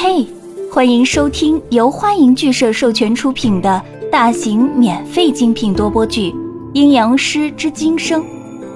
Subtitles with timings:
[0.00, 0.24] 嘿，
[0.72, 6.30] 欢迎收听由欢迎剧社授权出品的大型免费精品多播剧
[6.72, 8.22] 《阴阳师之今生》，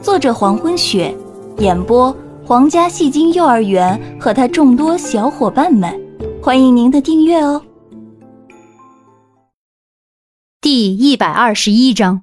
[0.00, 1.14] 作者黄昏雪，
[1.58, 5.94] 演播皇家戏精幼儿园和他众多小伙伴们，
[6.42, 7.62] 欢迎您的订阅哦。
[10.62, 12.22] 第一百二十一章，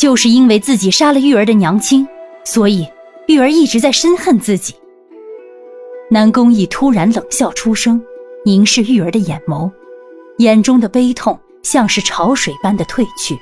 [0.00, 2.08] 就是因为自己杀了玉儿的娘亲，
[2.44, 2.88] 所以
[3.26, 4.74] 玉儿一直在深恨自己。
[6.12, 8.02] 南宫义突然冷笑出声，
[8.44, 9.70] 凝视玉儿的眼眸，
[10.38, 13.38] 眼中的悲痛像是潮水般的退去，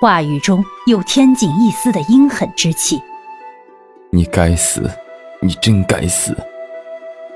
[0.00, 3.00] 话语中又添进一丝的阴狠之气。
[4.10, 4.88] 你该死，
[5.42, 6.32] 你真该死！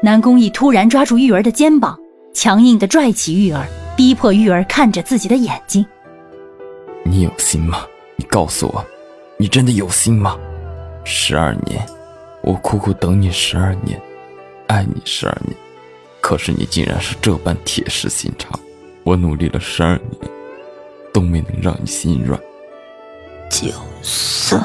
[0.01, 1.99] 南宫义突然抓住玉儿的肩膀，
[2.33, 3.67] 强硬的拽起玉儿，
[3.97, 5.85] 逼迫玉儿看着自己的眼睛。
[7.03, 7.85] 你有心吗？
[8.15, 8.85] 你告诉我，
[9.37, 10.39] 你真的有心吗？
[11.03, 11.85] 十二年，
[12.41, 14.01] 我苦苦等你十二年。
[14.67, 15.57] 爱你十二年，
[16.21, 18.59] 可是你竟然是这般铁石心肠。
[19.03, 20.31] 我努力了十二年，
[21.13, 22.41] 都没能让你心软。
[23.51, 23.69] 就
[24.03, 24.63] 算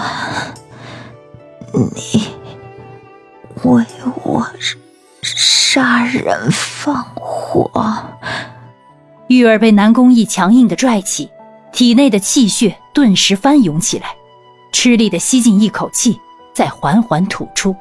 [1.73, 2.27] 你
[3.63, 3.85] 为
[4.23, 4.49] 我
[5.21, 7.69] 杀人放火，
[9.27, 11.29] 玉儿被南宫义强硬的拽起，
[11.71, 14.15] 体内的气血顿时翻涌起来，
[14.71, 16.19] 吃力的吸进一口气，
[16.53, 17.75] 再缓缓吐出。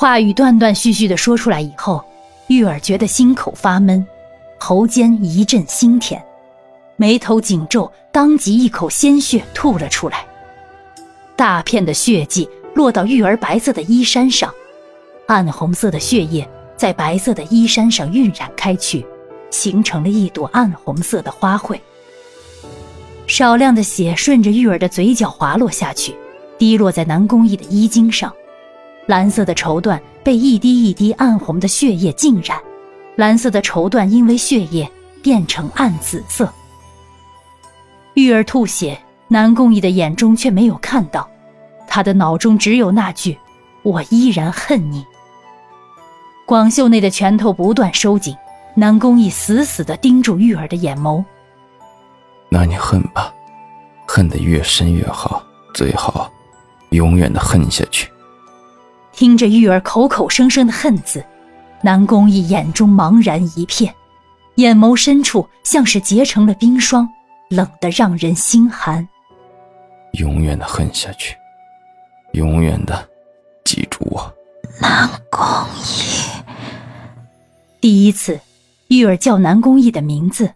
[0.00, 2.02] 话语断断续续的说出来以后，
[2.46, 4.06] 玉儿觉得心口发闷，
[4.58, 6.24] 喉间一阵腥甜，
[6.96, 10.24] 眉头紧皱，当即一口鲜血吐了出来。
[11.36, 14.50] 大片的血迹落到玉儿白色的衣衫上，
[15.26, 19.04] 暗红色的血液在白色的衣衫上晕染开去，
[19.50, 21.78] 形成了一朵暗红色的花卉。
[23.26, 26.16] 少量的血顺着玉儿的嘴角滑落下去，
[26.56, 28.32] 滴落在南宫义的衣襟上。
[29.10, 32.56] 蓝色的绸缎被一滴一滴暗红的血液浸染，
[33.16, 34.88] 蓝色的绸缎因为血液
[35.20, 36.48] 变成暗紫色。
[38.14, 41.28] 玉儿吐血，南宫义的眼中却没有看到，
[41.88, 43.36] 他的脑中只有那句
[43.82, 45.04] ：“我依然恨你。”
[46.46, 48.36] 广袖内的拳头不断收紧，
[48.76, 51.24] 南宫义死死地盯住玉儿的眼眸。
[52.48, 53.34] 那你恨吧，
[54.06, 55.42] 恨得越深越好，
[55.74, 56.30] 最好
[56.90, 58.08] 永远的恨下去。
[59.20, 61.22] 听着玉儿口口声声的恨字，
[61.82, 63.94] 南宫义眼中茫然一片，
[64.54, 67.06] 眼眸深处像是结成了冰霜，
[67.50, 69.06] 冷得让人心寒。
[70.12, 71.36] 永远的恨下去，
[72.32, 73.06] 永远的
[73.62, 74.34] 记住我，
[74.80, 75.44] 南宫
[75.76, 76.40] 义。
[77.78, 78.40] 第一次，
[78.88, 80.50] 玉儿叫南宫义的名字。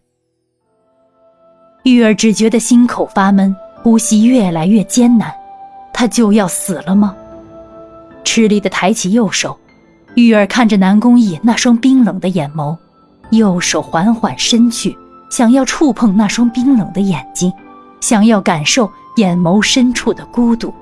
[1.83, 5.31] 玉儿只觉得心口发闷，呼吸越来越艰难，
[5.93, 7.15] 她就要死了吗？
[8.25, 9.57] 吃力的抬起右手，
[10.15, 12.77] 玉儿看着南宫义那双冰冷的眼眸，
[13.31, 14.97] 右手缓缓伸去，
[15.31, 17.53] 想要触碰那双冰冷的眼睛，
[18.01, 20.73] 想要感受眼眸深处的孤独。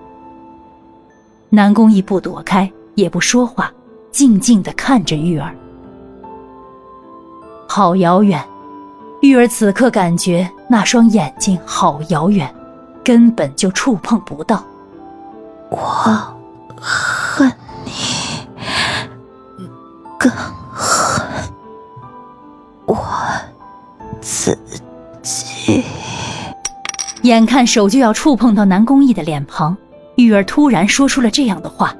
[1.51, 3.71] 南宫义不躲开，也不说话，
[4.11, 5.55] 静静地看着玉儿。
[7.69, 8.43] 好遥远。
[9.21, 12.53] 玉儿此刻感觉那双眼睛好遥远，
[13.05, 14.65] 根本就触碰不到。
[15.71, 15.79] 我
[27.33, 29.75] 眼看手就要触碰到南宫义的脸庞，
[30.17, 31.97] 玉儿突然说出了这样的话。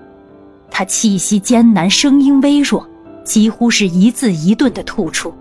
[0.71, 2.87] 她气息艰难，声音微弱，
[3.25, 5.33] 几乎是一字一顿的吐出。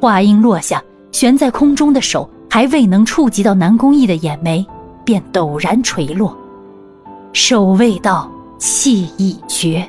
[0.00, 4.66] 话音落下，悬在空中的手还未能触及到南宫义的眼眉，
[5.04, 6.36] 便陡然垂落。
[7.32, 8.28] 手未到，
[8.58, 9.88] 气已绝，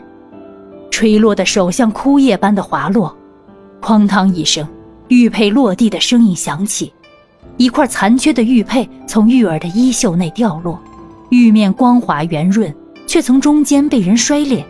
[0.91, 3.17] 垂落的手像枯叶般的滑落。
[3.81, 4.67] 哐当一声，
[5.07, 6.93] 玉佩落地的声音响起，
[7.57, 10.79] 一块残缺的玉佩从玉儿的衣袖内掉落，
[11.29, 12.73] 玉面光滑圆润，
[13.07, 14.63] 却从中间被人摔裂，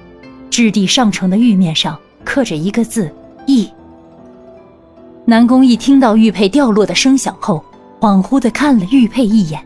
[0.50, 3.14] 质地上乘的玉面上刻着一个字
[3.46, 3.70] “义”。
[5.26, 7.62] 南宫义听到玉佩掉落的声响后，
[8.00, 9.62] 恍惚地看了玉佩一眼。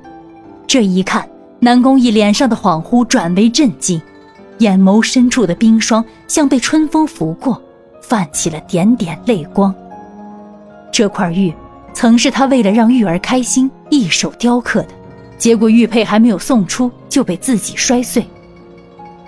[0.66, 1.28] 这一看，
[1.60, 4.02] 南宫义脸上的恍惚转为震惊，
[4.58, 7.62] 眼眸深处的冰霜像被春风拂过，
[8.02, 9.72] 泛起了点点泪光。
[10.92, 11.54] 这块玉，
[11.94, 14.90] 曾是他为了让玉儿开心一手雕刻的，
[15.38, 18.26] 结果玉佩还没有送出就被自己摔碎。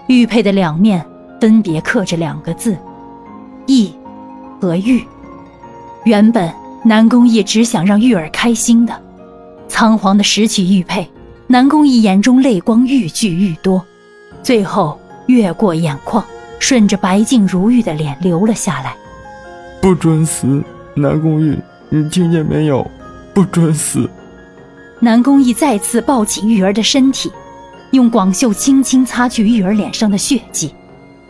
[0.08, 1.06] 玉佩的两面
[1.40, 2.78] 分别刻着两个字
[3.68, 3.94] ：“义”
[4.60, 5.04] 和“玉”。
[6.06, 6.52] 原本
[6.84, 8.94] 南宫义只想让玉儿开心的，
[9.68, 11.08] 仓皇的拾起玉佩，
[11.48, 13.84] 南宫义眼中泪光愈聚愈多，
[14.42, 16.24] 最后越过眼眶，
[16.60, 18.96] 顺着白净如玉的脸流了下来。
[19.82, 20.64] 不准死，
[20.96, 21.58] 南宫玉，
[21.96, 22.90] 你听见没有？
[23.36, 24.10] 不准死！
[25.00, 27.32] 南宫义再次抱起玉儿的身体，
[27.92, 30.74] 用广袖轻轻擦去玉儿脸上的血迹，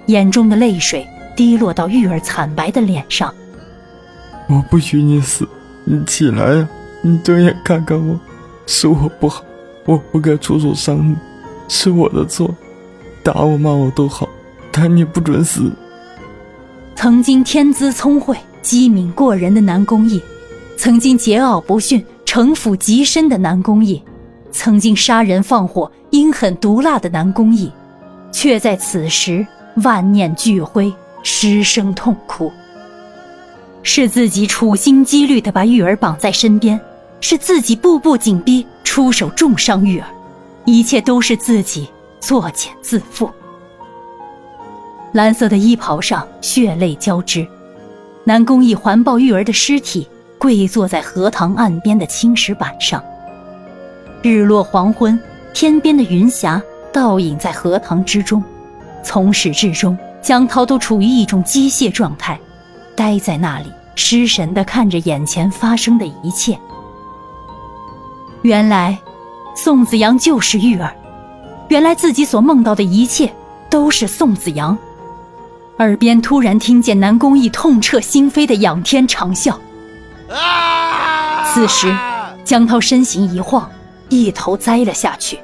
[0.05, 1.05] 眼中的泪水
[1.35, 3.33] 滴落到玉儿惨白的脸上。
[4.47, 5.45] 我不许你死！
[5.83, 6.69] 你起来呀！
[7.01, 8.17] 你睁眼看看我，
[8.65, 9.43] 是我不好，
[9.83, 11.13] 我不该出手伤你，
[11.67, 12.49] 是我的错，
[13.21, 14.29] 打我骂我都好，
[14.71, 15.69] 但你不准死！
[16.95, 20.23] 曾经天资聪慧、机敏过人的南宫义，
[20.83, 24.03] 曾经桀骜不驯、城府极深的南宫义，
[24.51, 27.71] 曾经杀人放火、阴狠毒辣的南宫义，
[28.33, 29.47] 却在此时
[29.77, 30.93] 万念俱灰，
[31.23, 32.51] 失声痛哭。
[33.81, 36.77] 是自己处心积虑地把玉儿绑在身边，
[37.21, 40.07] 是自己步步紧逼，出手重伤玉儿，
[40.65, 41.87] 一切都是自己
[42.19, 43.31] 作茧自缚。
[45.13, 47.47] 蓝色的衣袍上血泪交织，
[48.25, 50.05] 南宫义环抱玉儿的尸体，
[50.43, 53.01] 跪坐在荷塘岸边的青石板上。
[54.21, 55.17] 日落黄昏，
[55.53, 56.61] 天边的云霞
[56.91, 58.43] 倒影在荷塘之中，
[59.01, 62.37] 从始至终，江涛都处于一种机械状态，
[62.93, 66.59] 呆在那里，失神地看着眼前发生的一切。
[68.41, 68.99] 原来，
[69.55, 70.93] 宋子阳就是玉儿，
[71.69, 73.33] 原来自己所梦到的一切
[73.69, 74.77] 都是宋子阳。
[75.77, 79.55] 耳边突然听见南宫义痛彻心扉的仰天长啸。
[81.53, 81.95] 此时，
[82.43, 83.69] 江涛身形一晃，
[84.09, 85.39] 一头栽了下去。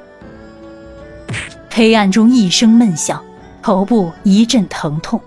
[1.72, 3.22] 黑暗中一声闷响，
[3.62, 5.20] 头部一阵疼痛。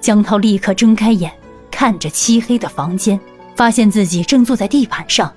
[0.00, 1.32] 江涛立刻睁开眼，
[1.70, 3.18] 看着漆黑的房间，
[3.56, 5.32] 发现自己正坐在地板上，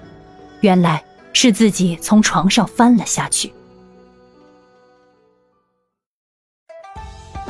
[0.59, 3.51] 原来是自己从床上翻了下去。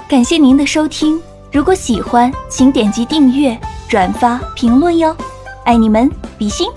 [0.07, 1.19] 感谢您的收听。
[1.51, 5.15] 如果喜欢，请点击订阅、转发、评论哟，
[5.65, 6.67] 爱你们，比心。